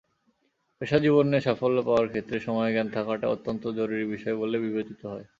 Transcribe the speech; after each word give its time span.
পেশাজীবনে 0.81 1.37
সাফল্য 1.41 1.77
পাওয়ার 1.87 2.07
ক্ষেত্রে 2.07 2.37
সময়জ্ঞান 2.39 2.87
থাকাটা 2.89 3.25
অত্যন্ত 3.27 3.63
জরুরি 3.77 4.05
বিষয় 4.13 4.35
বলেই 4.37 4.63
বিবেচিত 4.65 5.01
হয়। 5.05 5.25